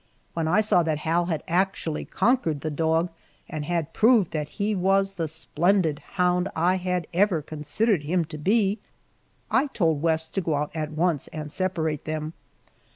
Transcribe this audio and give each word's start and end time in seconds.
When 0.33 0.47
I 0.47 0.61
saw 0.61 0.81
that 0.81 0.97
Hal 1.05 1.25
had 1.27 1.43
actually 1.47 2.05
conquered 2.05 2.61
the 2.61 2.71
dog 2.71 3.11
and 3.47 3.65
had 3.65 3.93
proved 3.93 4.31
that 4.31 4.47
he 4.57 4.73
was 4.73 5.11
the 5.11 5.27
splendid 5.27 5.99
hound 6.17 6.49
I 6.55 6.77
had 6.77 7.05
ever 7.13 7.43
considered 7.43 8.01
him 8.01 8.25
to 8.25 8.39
be, 8.39 8.79
I 9.51 9.67
told 9.67 10.01
West 10.01 10.33
to 10.33 10.41
go 10.41 10.55
out 10.55 10.71
at 10.73 10.89
once 10.89 11.27
and 11.27 11.51
separate 11.51 12.05
them. 12.05 12.33